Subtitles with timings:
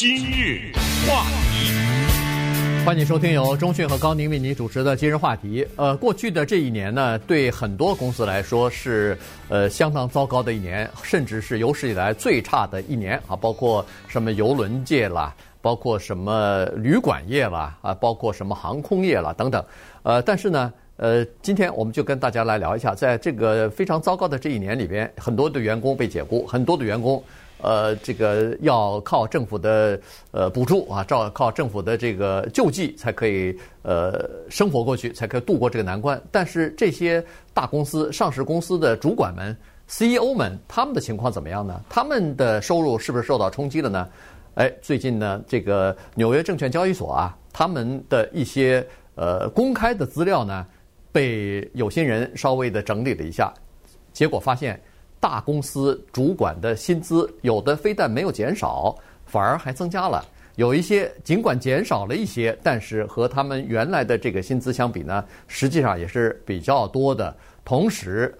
[0.00, 0.72] 今日
[1.06, 5.66] 话题，欢迎收听由中讯和高宁为您主持的今日话题。
[5.76, 9.14] 呃，过去的这一年呢，对很多公司来说是
[9.50, 19.62] 呃相当糟糕的一年，甚至是有史以来最差的一年啊，包括什么邮轮界啦，包括什么旅馆业啦，啊，包括什么航空业啦等等。
[20.02, 27.22] 呃，但是呢，呃，今天我们就跟大家来聊一下，在这个非常糟糕的这一年里边，很多的员工被解雇，很多的员工。
[27.62, 30.00] 呃，这个要靠政府的
[30.30, 36.20] 呃补助啊，照靠政府的这个救济才可以呃生活过去，才可以度过这个难关。
[36.30, 41.80] 但是这些大公司、上市公司的主管们、CEO 们，他们的情况怎么样呢？
[41.88, 44.08] 他们的收入是不是受到冲击了呢？
[44.54, 50.66] 哎，最近呢，这个纽约证券交易所啊，他们的一些呃公开的资料呢，
[51.12, 53.52] 被有心人稍微的整理了一下，
[54.12, 54.80] 结果发现。
[55.20, 60.24] 大公司主管的薪资有的非但没有减少，反而还增加了。
[60.56, 67.34] 有一些尽管减少了一些，但是和他们原来的这个薪资相比呢，实际上也是比较多的。
[67.64, 68.34] 同时，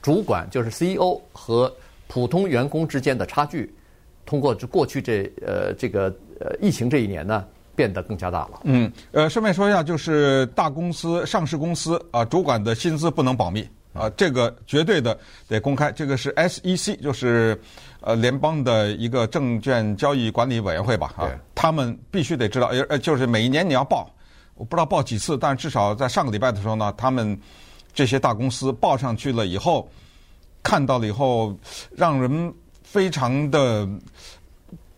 [0.00, 1.74] 主管就是 CEO 和
[2.06, 3.74] 普通员工之间的差距，
[4.24, 8.60] 通过这过去这呃这个呃疫情这一年呢，变得更加大了。
[8.64, 13.68] 嗯，呃，顺便说一下，就是大公司、上市公司啊，主管的薪资不能保密。
[13.98, 17.60] 啊，这个绝对的得公开，这个是 SEC，就是
[18.00, 21.14] 呃联邦的一个证券交易管理委员会吧？
[21.16, 24.08] 啊，他们必须得知道，呃，就是每一年你要报，
[24.54, 27.38] 我不知道报几次，但至少在上个礼拜的时候呢，他们
[27.94, 29.88] 这些大公司报上去了以后，
[30.62, 31.56] 看到了以后，
[31.94, 33.88] 让人非常的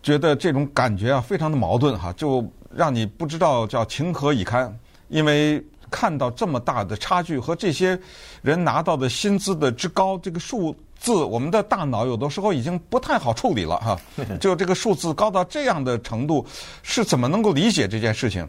[0.02, 4.76] 觉得这种感觉啊，非常的矛盾哈，就让你不知道叫情何以堪，
[5.08, 5.64] 因为。
[5.90, 7.98] 看到这么大的差距和这些
[8.42, 13.98] 人拿到的薪资的之高，这个数字，我们的大脑有的时候已经不太好处理了哈。
[14.40, 16.44] 就这个数字高到这样的程度，
[16.82, 18.46] 是怎么能够理解这件事情？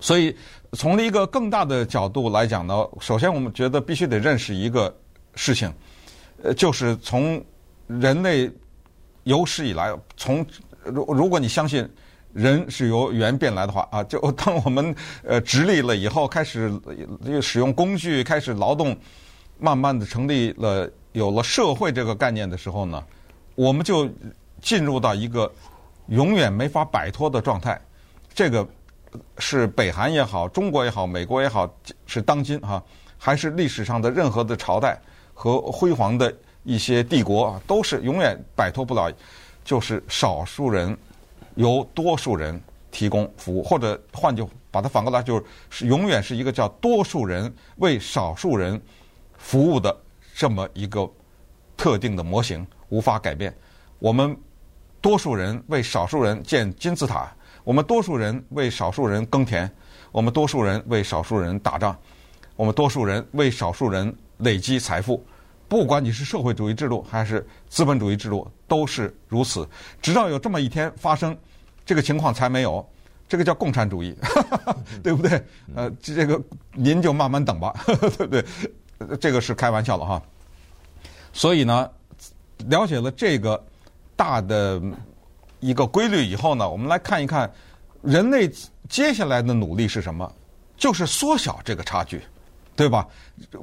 [0.00, 0.36] 所以
[0.72, 4.94] 从一个更大的角度来讲呢，首先我们觉得必须得认识一个
[5.34, 5.72] 事情，
[6.42, 7.42] 呃，就是从
[7.86, 8.50] 人类
[9.24, 10.44] 有史以来，从
[10.84, 11.88] 如如果你相信。
[12.34, 16.70] 人是由猿变来的话啊， 就当我们呃直立了以后，开始
[17.40, 18.94] 使用工具，开始劳动，
[19.58, 23.02] 慢慢的成立了有了社会这个概念的时候呢，
[23.54, 24.10] 我们就
[24.60, 25.50] 进入到一个
[26.08, 27.80] 永远没法摆脱的状态。
[28.34, 28.66] 这个
[29.38, 31.72] 是北韩也好，中国也好，美国也好，
[32.04, 32.82] 是当今哈，
[33.16, 35.00] 还是历史上的任何的朝代
[35.32, 36.34] 和辉煌的
[36.64, 39.08] 一些帝国，都是永远摆脱不了，
[39.64, 40.98] 就是少数人。
[41.54, 42.60] 由多数人
[42.90, 48.80] 提供服务，或者换句把它反过来，就是永远是一个叫多数人为少数人
[49.36, 49.96] 服务的
[50.34, 51.08] 这么一个
[51.76, 53.54] 特定的模型，无法改变。
[53.98, 54.36] 我们
[55.00, 57.32] 多数人为少数人建金字塔，
[57.62, 59.70] 我们多数人为少数人耕田，
[60.10, 61.96] 我们多数人为少数人打仗，
[62.56, 65.24] 我们多数人为少数人累积财富。
[65.74, 69.68] 不管你是社会主义制度还是资本主义制度，都是如此。
[70.00, 71.36] 直到有这么一天发生，
[71.84, 72.88] 这个情况才没有。
[73.28, 74.14] 这个叫共产主义，
[75.02, 75.44] 对不对？
[75.74, 76.40] 呃，这个
[76.74, 78.44] 您就慢慢等吧， 对不对？
[79.16, 80.22] 这个是开玩笑的哈。
[81.32, 81.90] 所以呢，
[82.68, 83.60] 了解了这个
[84.14, 84.80] 大的
[85.58, 87.52] 一个规律以后呢，我们来看一看
[88.00, 88.48] 人类
[88.88, 90.32] 接下来的努力是什么？
[90.76, 92.22] 就是缩小这个差距，
[92.76, 93.08] 对吧？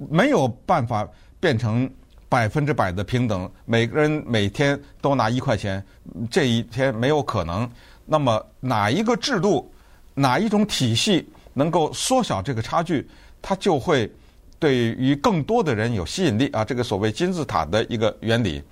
[0.09, 1.07] 没有办法。
[1.41, 1.91] 变成
[2.31, 5.83] 百分之百的平等，每个人每天都拿一块钱，
[6.29, 7.69] 这一天没有可能。
[8.05, 9.69] 那么哪一个制度、
[10.13, 13.05] 哪一种体系能够缩小这个差距，
[13.41, 14.09] 它就会
[14.57, 16.63] 对于更多的人有吸引力啊！
[16.63, 18.63] 这个所谓金字塔的一个原理。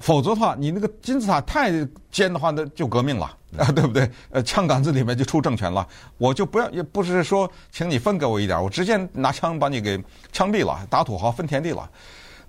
[0.00, 1.70] 否则的话，你那个金字塔太
[2.10, 3.26] 尖的话，那就革命了
[3.58, 4.10] 啊， 对不对？
[4.30, 5.86] 呃，枪杆子里面就出政权了。
[6.18, 11.88] 我就不要，也不是说请你分给我一点，我直接拿枪把你给枪毙了，打土豪分田地了。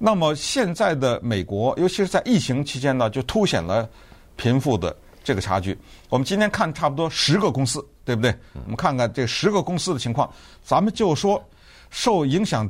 [0.06, 3.90] 那么现在的美国，尤其是在疫情期间呢，就凸显了
[4.36, 4.94] 贫富的
[5.24, 5.80] 这个差距。
[6.09, 8.35] 我们今天看差不多十个公司，对不对？
[8.66, 10.29] 我们看看这十个公司的情况，
[10.61, 11.41] 咱们就说
[11.90, 12.70] 受影响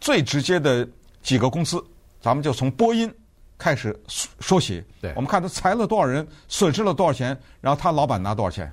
[0.00, 0.88] 最直接的
[1.20, 1.84] 几个公司，
[2.20, 3.12] 咱们就从波音。
[3.58, 3.92] 开始
[4.38, 8.72] 说起，对，我们看他裁了多少人，损失了多少钱，然后他老板拿多少钱。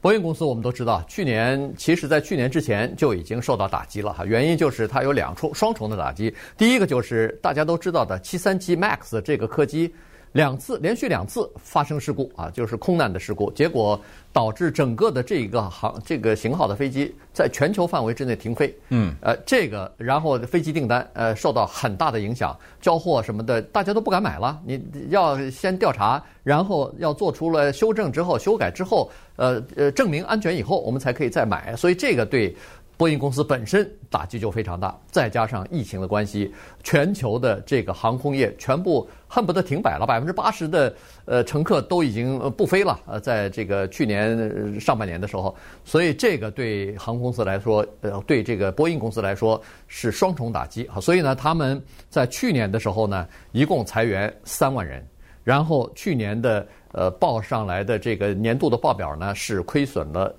[0.00, 6.34] 波音公司我们都知道，去年其实在去年之前就已经受到打击了哈，原因就是它有两重双重的打击。
[6.56, 9.94] 第一个就是大家都知道的七三七 MAX 这个客机，
[10.32, 14.00] 两次连续两次发生事故啊，就是空难的事故，结果
[14.32, 18.72] 导致整个的这一个航这个型号的飞机在全球范围之内停飞。
[18.90, 24.60] 嗯，呃，这个然后飞机订单呃受到很大的影响，交货什么的大家都不敢买了。
[24.64, 31.74] 你要先调查，然后要做出了修正之后、修改之后，呃呃证明安全以后，我们才可以再买。
[31.74, 32.54] 所以这个对。
[33.00, 36.52] 波音公司本身打击就非常大，再加上疫情的关系，
[36.82, 40.94] 全球的这个航空业全部恨不得停摆了，百分之八十的
[41.24, 43.00] 呃乘客都已经不飞了。
[43.06, 49.58] 呃，在这个去年上半年的时候，所以这个对航空公司来说，呃，对这个波音公司来说
[49.88, 51.00] 是双重打击啊。
[51.00, 55.02] 所以呢，他们在去年的时候呢，一共裁员三万人，
[55.42, 60.36] 然后去年的呃报上来的这个年度的报表呢是亏损了。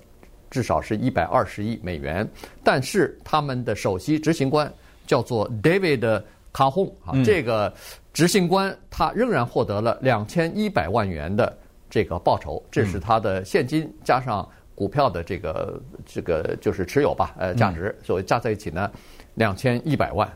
[0.52, 2.28] 至少是一百二十亿美元，
[2.62, 4.70] 但是他们的首席执行官
[5.06, 6.22] 叫做 David
[6.52, 7.72] Calhoun 啊，这个
[8.12, 11.56] 执行官他仍然获得了两千一百万元的
[11.88, 18.90] 这个报酬，这是他的现金加上股票的这个这个就是持有吧，呃，价值，所以加在一起呢，
[19.32, 20.30] 两千一百万。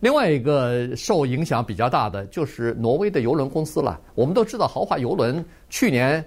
[0.00, 4.00] 另外一个受影响比较大的就是挪威的邮轮公司了。
[4.14, 6.24] 我们都知道豪华邮轮去年。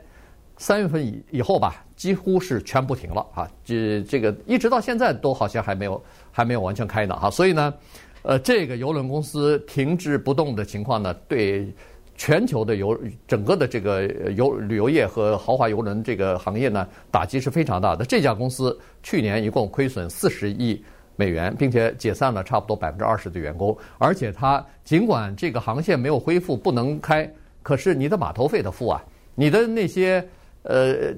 [0.62, 3.50] 三月份以以后吧，几乎是全部停了啊！
[3.66, 6.00] 这这个一直到现在都好像还没有
[6.31, 7.31] 还没有完全开呢哈。
[7.31, 7.74] 所以呢，
[8.22, 11.68] 呃，这个邮轮公司停滞不动的情况呢，对
[12.16, 12.96] 全球的邮
[13.28, 14.06] 整个的这个
[14.36, 18.06] 游旅游业和豪华邮轮这个行业呢，打击是非常大的。
[18.06, 20.80] 这家公司去年一共亏损四十亿
[21.16, 23.75] 美元，并且解散了差不多百分之二十的员工。
[23.98, 27.28] 而且它尽管这个航线没有恢复，不能开，
[27.64, 29.04] 可是你的码头费得付啊，
[29.34, 30.24] 你的那些。
[30.63, 31.13] 呃，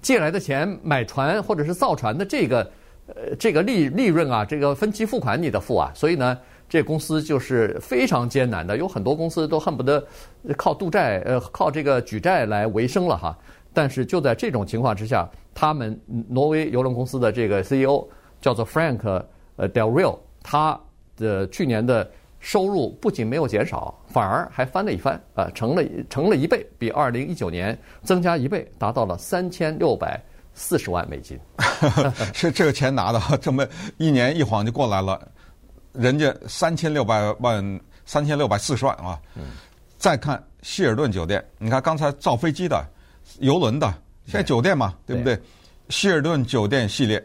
[0.00, 2.70] 借来的钱买船或者是造船的这个
[3.08, 6.38] 呃这个利利润啊，这个分期付款你得付啊，所以呢，
[6.68, 10.02] 这公司就是非常艰难的，有很多公司都恨不得
[10.56, 13.36] 靠渡债呃靠这个举债来维生了哈。
[13.74, 18.06] 但是就在这种情况之下，他们挪威邮轮公司的这个 CEO
[18.40, 18.98] 叫做 Frank
[19.58, 20.80] Del Rio，他
[21.16, 22.10] 的去年的。
[22.46, 30.22] 收入不仅没有减少，反而还翻了一番，啊，成了成了一倍，比二零一九年增加一倍，达到了三千六百
[30.54, 31.36] 四十万美金。
[32.32, 33.66] 是这个钱拿的，这么
[33.96, 35.20] 一年一晃就过来了，
[35.92, 39.18] 人家三千六百万，三千六百四十万啊。
[39.34, 39.42] 嗯。
[39.98, 42.80] 再看希尔顿酒店，你看刚才造飞机的、
[43.40, 43.92] 游轮的，
[44.24, 45.34] 现在酒店嘛，对，对不对？
[45.34, 45.42] 对
[45.88, 47.20] 希尔顿酒店系列，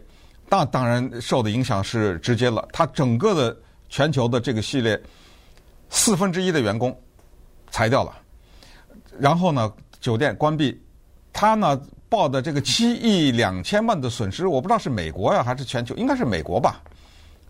[0.50, 3.56] 那当然受的影响是直接了，它整个的。
[3.92, 5.00] 全球的这个系列，
[5.90, 6.98] 四分之一的员工
[7.70, 8.18] 裁掉了，
[9.20, 10.82] 然后呢，酒店关闭，
[11.34, 16.82] 他呢报的这个七亿两千万的损失，我不知道是美国呀还是全球，应该是美国吧？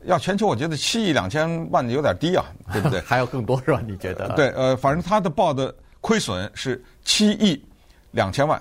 [0.05, 2.43] 要全球，我觉得七亿两千万有点低啊，
[2.73, 2.99] 对不对？
[3.05, 3.79] 还有更多是吧？
[3.87, 4.27] 你觉得？
[4.29, 7.63] 对，呃，反正他的报的亏损是七亿
[8.09, 8.59] 两千万，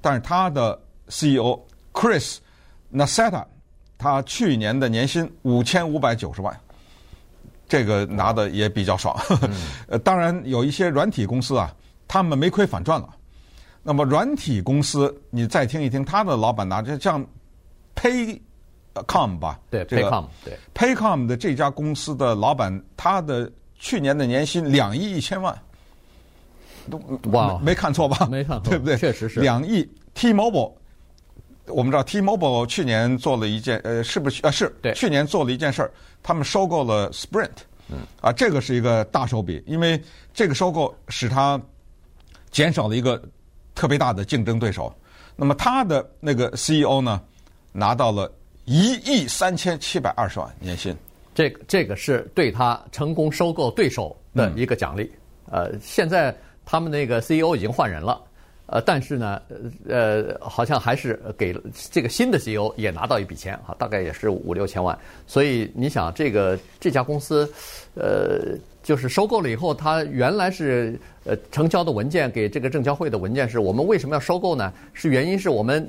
[0.00, 1.60] 但是他的 CEO
[1.92, 2.38] Chris
[2.90, 3.44] Nassetta，
[3.98, 6.58] 他去年的年薪五千五百九十万。
[7.68, 9.14] 这个拿的也比较爽，
[9.86, 11.72] 呃，当然有一些软体公司啊，
[12.08, 13.08] 他们没亏反赚了。
[13.82, 17.24] 那么软体公司，你再听一听他的老板拿着像
[17.94, 25.56] Paycom 吧，对，这个 Paycom，对，Paycom 的这家公司的老板，他的去年的年薪两亿一千万，
[26.90, 26.98] 都
[27.30, 28.26] 哇，没看错吧？
[28.30, 28.96] 没看错， 对不对？
[28.96, 29.88] 确实是两亿。
[30.14, 30.72] T-Mobile，
[31.70, 34.42] 我们知道 T-Mobile 去年做了一件，呃，是不是？
[34.42, 35.90] 啊，是，对，去年做了一件事儿。
[36.22, 37.50] 他们收购了 Sprint，
[37.88, 40.00] 嗯，啊，这个是一个大手笔，因为
[40.34, 41.60] 这个收购使他
[42.50, 43.22] 减少了一个
[43.74, 44.92] 特别大的竞争对手。
[45.36, 47.20] 那么他的那个 CEO 呢，
[47.72, 48.30] 拿到了
[48.64, 50.96] 一亿三千七百二十万年薪。
[51.34, 55.10] 这个这个是对他成功收购对手的一个奖励。
[55.52, 58.20] 嗯、呃，现在他们那个 CEO 已经换人了。
[58.68, 59.42] 呃，但是呢，
[59.88, 61.52] 呃，好像还是给
[61.90, 64.96] 这个新的 CEO 也拿到一笔钱啊，大概也是五六千万。
[65.26, 67.50] 所以你想，这个这家公司，
[67.94, 68.56] 呃。
[68.80, 70.98] 就是收购了以后，它原来是
[71.28, 74.72] 呃成交的文件给这个证交会的文件是我们为什么要收购呢？
[74.94, 75.86] 是原因是我们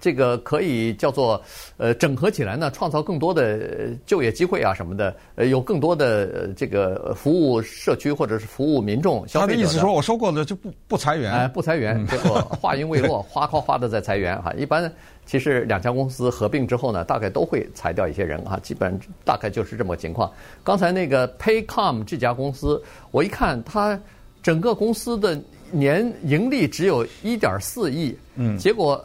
[0.00, 1.42] 这个可以叫做
[1.76, 9.52] 呃整合起来呢，创造更多的就业机会啊什么的，呃有更多的这个服务社区或者是服务民众消费者。
[9.52, 11.32] 他的意思说我收购了就不不裁员？
[11.32, 14.52] 哎，不裁员，结果话音未落，哗哗哗的在裁员哈。
[14.54, 14.90] 一般。
[15.26, 20.32] 其实两家公司合并之后呢，大概都会裁掉一些人啊，基本大概就是这么个情况。
[20.64, 24.00] 刚才那个 Paycom 这家公司，我一看它
[24.42, 25.40] 整个公司的
[25.70, 29.04] 年盈利只有一点四亿，嗯，结果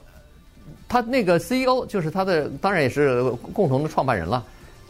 [0.88, 3.24] 他那个 CEO 就是他的，当然也是
[3.54, 4.44] 共同的创办人了，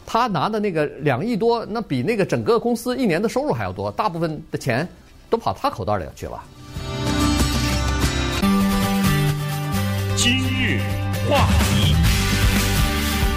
[0.06, 4.88] 他拿的那个两亿多，那比那个整个公司一年的收入还要多，大部分的钱。
[5.30, 6.40] 都跑他口袋里去了。
[10.14, 10.78] 今日
[11.28, 11.83] 话题，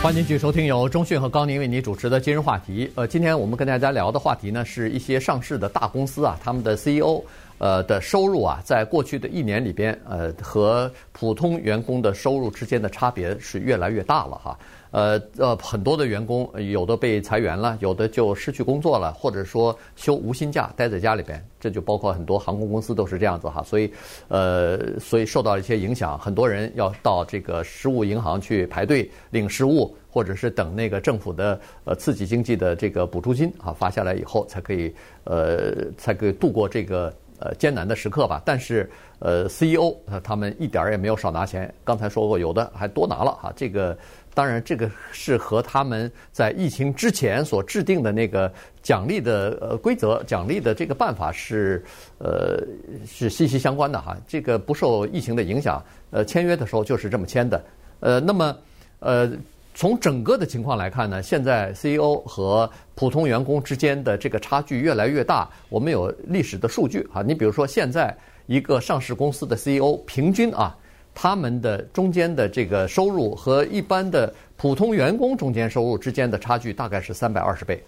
[0.01, 2.89] 欢迎继续收听由中讯和高宁为您主持的今日话题。
[2.95, 7.21] 呃，今天我们跟大家聊的话题呢，是一些上市的大公司啊，他们的 CEO。
[7.59, 14.55] 呃的收入啊，在过去的一年里边，呃，和普通员工的收入之间的差别是越来越大了哈。
[14.91, 23.61] 呃呃，很多的员工有的被裁员了，有的就失去工作了，或者说休无薪假待在家里边，这就包括很多航空公司都是这样子哈。
[23.63, 23.91] 所以，
[24.27, 34.93] 呃，所以受到一些影响，很多人要到这个失物银行去排队领失物，或者是等那个政府的呃刺激经济的这个补助金啊发下来以后，才可以
[35.25, 37.13] 呃才可以度过这个。
[37.39, 38.89] 呃，艰难的时刻吧，但是
[39.19, 41.71] 呃，CEO 他们一点儿也没有少拿钱。
[41.83, 43.53] 刚才说过，有的还多拿了哈。
[43.55, 43.97] 这个
[44.33, 48.51] 当然，这个是和他们在疫情之前所制定的那个
[48.81, 51.83] 奖励的呃规则、奖励的这个办法是
[52.17, 52.59] 呃
[53.05, 54.17] 是息息相关的哈。
[54.27, 57.63] 这个不受疫情的影响，呃，签约的时候就是这么签的。
[57.99, 58.57] 呃，那么
[58.99, 59.31] 呃。
[59.77, 65.47] 从整个的情况来看呢，现在 CEO 和普通员工之间的这个差距越来越大。
[65.69, 68.11] 我们有历史的数据啊，你比如说现在
[68.47, 70.75] 一个上市公司的 CEO 平均啊，
[71.13, 77.79] 他们的中间的这个收入和一般的普通员工中间收入之间的差距大概是三百二十倍，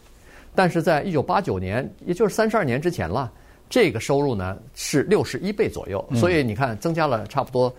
[0.53, 3.31] 但是在一九八九年，也就是三十二年之前了，
[3.67, 7.73] 这个收入呢是六十一倍左右，所以你看增加了差不多。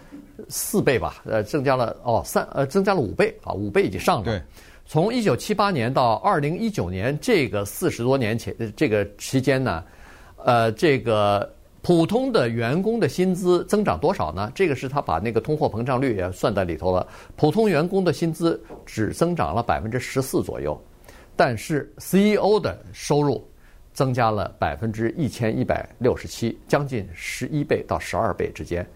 [0.48, 4.24] 四倍吧，呃，增加了哦，三呃，增加了五倍啊，五倍以上了。
[4.24, 4.42] 对，
[4.86, 9.84] 从一九七八年到二零一九年这个四十多年前这个期间呢，
[10.44, 14.52] 呃，这个普通的员工的薪资增长多少呢？
[14.54, 17.06] 这个是他把那个通货膨胀率也算在里头了。
[17.36, 20.78] 普通员工的薪资只增长了百分之十四左右，
[21.36, 23.48] 但是 CEO 的收入
[23.94, 28.86] 增加了百分之一千一百六十七，将近十一倍到十二倍之间。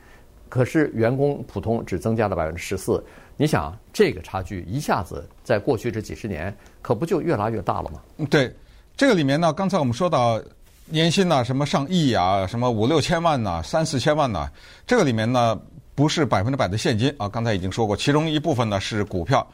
[0.54, 3.04] 可是员工普通只增加了百分之十四，
[3.36, 8.00] 你想这个差距一下子在过去这几十年可不就越拉越大了吗？
[8.30, 8.54] 对，
[8.96, 10.40] 这个里面呢，刚才我们说到
[10.84, 14.48] 年薪呐，什么上亿啊，什么五六千万呐，三四千万呐，
[14.86, 15.60] 这个里面呢
[15.96, 19.44] 不是百分之百的现金啊，刚才已经说过，其中一部分呢是股票，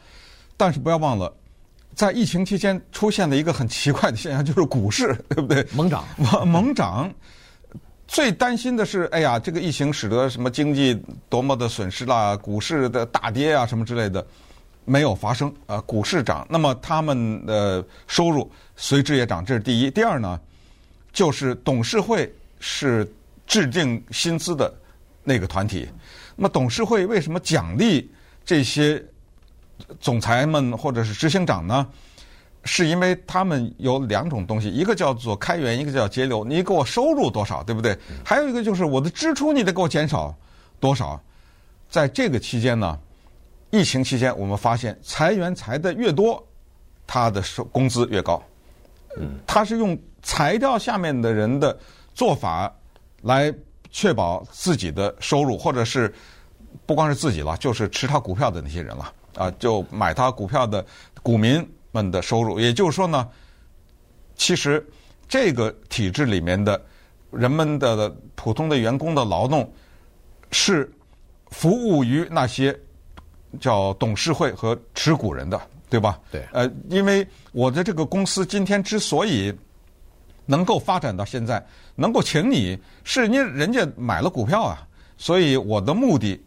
[0.55, 1.33] 但是不要忘了，
[1.95, 5.65] 在疫情期间出现的一个很奇怪的现象，就是股市，对不对？
[5.73, 7.11] 猛涨，猛猛涨。
[8.11, 14.27] 最担心的是，哎呀，这个疫情使得什么经济多么的损失啦，股市的大跌啊，什么之类的，
[14.83, 15.79] 没有发生啊。
[15.85, 19.89] 股市涨，那么他们的收入随之也涨，这是第一。
[19.89, 20.37] 第二呢，
[21.13, 23.09] 就是董事会是
[23.47, 24.73] 制定薪资的
[25.23, 25.87] 那个团体。
[26.35, 28.11] 那么董事会为什么奖励
[28.43, 29.01] 这些
[30.01, 31.87] 总裁们或者是执行长呢？
[32.63, 36.45] 是因为他们有两种东西，一个叫做开源，一个叫节流。
[36.45, 37.97] 你给我收入多少，对不对？
[38.23, 40.33] 还有一个就是我的支出，你得给我减少
[40.79, 41.19] 多少。
[41.89, 42.99] 在这个期间呢，
[43.71, 46.41] 疫情期间，我们发现裁员裁的越多，
[47.07, 48.41] 他的收工资越高。
[49.17, 51.75] 嗯，他是用裁掉下面的人的
[52.13, 52.71] 做法
[53.23, 53.51] 来
[53.89, 56.13] 确保自己的收入，或者是
[56.85, 60.85] 不光是自己了，就是持他股票的那些人了啊，就买他股票的
[61.23, 61.67] 股民。
[61.91, 63.27] 们的收入，也就是说呢，
[64.35, 64.85] 其实
[65.27, 66.81] 这个体制里面的
[67.31, 69.71] 人们的普通的员工的劳动
[70.51, 70.91] 是
[71.49, 72.77] 服务于那些
[73.59, 76.19] 叫董事会和持股人的，对吧？
[76.31, 76.43] 对。
[76.53, 79.53] 呃，因为我的这个公司今天之所以
[80.45, 86.41] 能够发展到现在，能够请你，是因为人家买了股票啊，所以我的目的，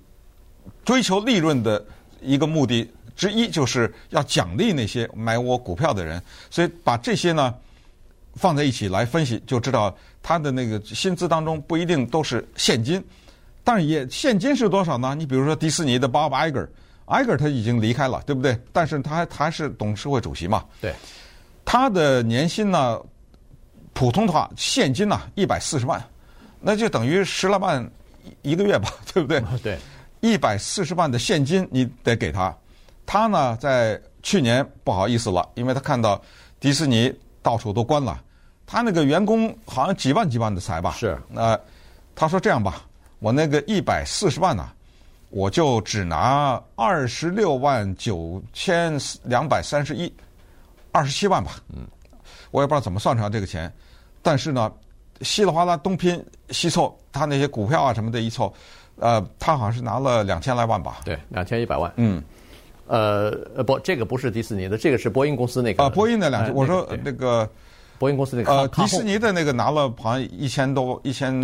[0.84, 1.84] 追求利润的
[2.20, 2.90] 一个目的。
[3.16, 7.54] 之一就是要奖励那些买我股票的人，所以把这些呢
[8.34, 13.02] 放在一起来分析，就知道他的那个薪资当中不一定都是现金，
[13.62, 15.14] 但是也现金是多少呢？
[15.14, 18.58] 你比如说迪士尼的 Bob Iger，Iger 他已经离开了，对不对？
[18.72, 20.64] 但是他还他还是董事会主席嘛。
[20.80, 20.92] 对。
[21.64, 23.00] 他的年薪呢，
[23.92, 26.02] 普通的话现金呢一百四十万，
[26.60, 27.90] 那就等于十来万
[28.42, 29.40] 一个月吧，对不对？
[29.62, 29.78] 对。
[30.20, 32.54] 一百四十万的现金你得给他。
[33.06, 36.20] 他呢，在去年不好意思了，因为他看到
[36.58, 38.20] 迪士尼到处都关了，
[38.66, 40.92] 他那个员工好像几万几万的裁吧。
[40.92, 41.18] 是。
[41.34, 41.58] 呃，
[42.14, 42.82] 他说这样吧，
[43.18, 44.68] 我那个一百四十万呢，
[45.30, 50.12] 我就只拿二十六万九千两百三十一，
[50.92, 51.56] 二十七万吧。
[51.74, 51.86] 嗯。
[52.50, 53.72] 我也不知道怎么算出来这个钱，
[54.22, 54.72] 但是呢，
[55.22, 58.54] 稀里哗啦东拼西凑，他那些股票啊什么的一凑，
[58.96, 61.00] 呃，他好像是拿了两千来万吧。
[61.04, 61.92] 对，两千一百万。
[61.96, 62.22] 嗯。
[62.86, 66.54] 呃呃不，这个不是迪士尼的，这个是波音公司那个啊，波音的两千。
[66.54, 67.48] 我说那个
[67.98, 71.40] 波音公司那个呃，迪士尼的那个拿了好像一千多一千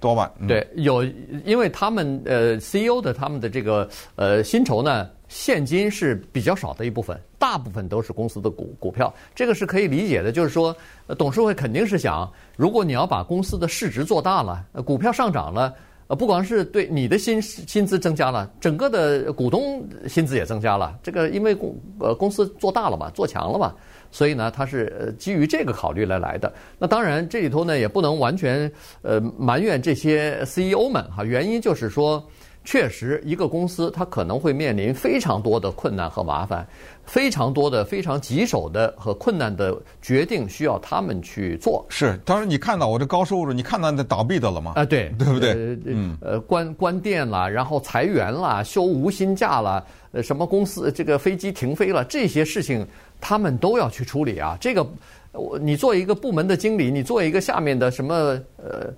[0.00, 0.30] 多万。
[0.38, 1.04] 嗯、对，有
[1.44, 10.32] 因为他们呃 CEO 的他们的这个呃薪酬呢，现金是比较少的一部分，大部分都是公司的股股票，这个是可以理解的。
[10.32, 10.76] 就是说，
[11.16, 15.72] 董事会肯定是想，如果你要把公司的市值做大了，股票上涨了。
[16.14, 20.98] 不光是对你的薪薪资增加了，整个的股东薪资也增加了。
[21.02, 23.74] 这个因为公呃公司做大了嘛，做强了嘛，
[24.10, 26.52] 所以呢，它是基于这个考虑来来的。
[26.78, 28.70] 那当然这里头呢也不能完全
[29.02, 32.22] 呃埋怨这些 CEO 们哈，原因就是说。
[32.64, 36.64] 确实，一个公司它可能会面临非常多的困难和麻烦，
[37.04, 41.84] 非常多的非常棘手的和困难的决定需要他们去做。
[41.88, 44.74] 是，当然你看到我这高收入，你看到那倒闭的了吗？
[44.76, 45.54] 啊，对， 对不对？
[45.84, 52.86] 嗯，呃，关关店了，然后裁员了，休无薪假了，呃，什么公司这个飞机停飞了，这些事情
[53.20, 54.56] 他们都要去处理啊。
[54.60, 54.86] 这个，
[55.32, 58.94] 我你做一个部门的经理，你做一个下面的什么呃。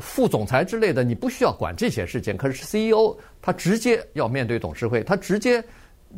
[0.00, 2.36] 副总裁之类的，你不需要管这些事情。
[2.36, 5.62] 可是 CEO 他直接要面对董事会，他直接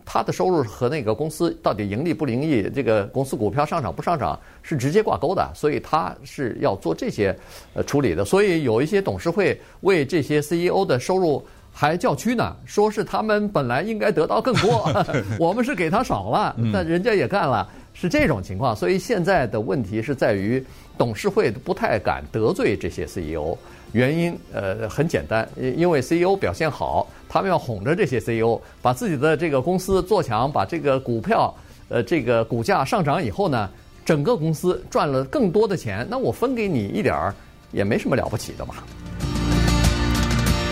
[0.04, 7.34] 他的收入和那个公司到底盈利不盈利，这个公司股票上涨不上涨是直接挂钩的，所以他是要做这些
[7.74, 8.24] 呃处理的。
[8.24, 11.42] 所以有一些董事会为这些 CEO 的收入
[11.72, 14.90] 还叫屈呢，说是他们本来应该得到更多，
[15.40, 17.68] 我们是给他少了，但人家也干了。
[17.98, 20.62] 是这种情况，所以现在的问题是在于
[20.98, 23.56] 董事会不太敢得罪这些 CEO。
[23.92, 31.54] 原因呃很简单，因为 CEO 表现好，他们要哄着这些 CEO，把自己的这个公司做强，把这个股票
[31.88, 33.70] 呃这个股价上涨以后呢，
[34.04, 37.34] 整个公司赚了更多的钱，那我分给你一点儿
[37.72, 38.74] 也没什么了不起的嘛。